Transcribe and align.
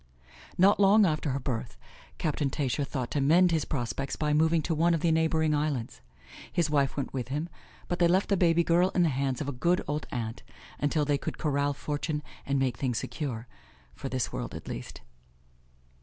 Not 0.57 0.79
long 0.79 1.05
after 1.05 1.29
her 1.29 1.39
birth, 1.39 1.77
Captain 2.17 2.49
Tascher 2.49 2.83
thought 2.83 3.11
to 3.11 3.21
mend 3.21 3.51
his 3.51 3.65
prospects 3.65 4.15
by 4.15 4.33
moving 4.33 4.63
to 4.63 4.73
one 4.73 4.95
of 4.95 5.01
the 5.01 5.11
neighboring 5.11 5.53
islands. 5.53 6.01
His 6.51 6.71
wife 6.71 6.97
went 6.97 7.13
with 7.13 7.27
him, 7.27 7.49
but 7.87 7.99
they 7.99 8.07
left 8.07 8.29
the 8.29 8.35
baby 8.35 8.63
girl 8.63 8.89
in 8.95 9.03
the 9.03 9.09
hands 9.09 9.41
of 9.41 9.47
a 9.47 9.51
good 9.51 9.83
old 9.87 10.07
aunt, 10.11 10.41
until 10.79 11.05
they 11.05 11.19
could 11.19 11.37
corral 11.37 11.75
fortune 11.75 12.23
and 12.47 12.57
make 12.57 12.77
things 12.77 12.97
secure, 12.97 13.47
for 13.93 14.09
this 14.09 14.33
world 14.33 14.55
at 14.55 14.67
least. 14.67 15.01